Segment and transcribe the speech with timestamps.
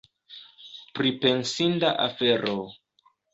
[0.99, 2.57] Pripensinda afero!